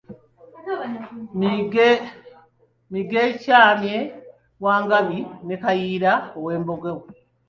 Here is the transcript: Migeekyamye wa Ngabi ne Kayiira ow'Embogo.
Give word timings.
Migeekyamye 2.91 3.97
wa 4.63 4.75
Ngabi 4.83 5.19
ne 5.45 5.55
Kayiira 5.61 6.13
ow'Embogo. 6.37 6.93